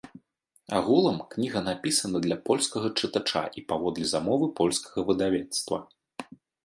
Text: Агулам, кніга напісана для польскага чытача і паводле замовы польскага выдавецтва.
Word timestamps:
Агулам, 0.77 1.17
кніга 1.33 1.61
напісана 1.67 2.21
для 2.25 2.37
польскага 2.47 2.87
чытача 2.99 3.43
і 3.61 3.63
паводле 3.75 4.05
замовы 4.13 4.51
польскага 4.61 4.99
выдавецтва. 5.11 5.77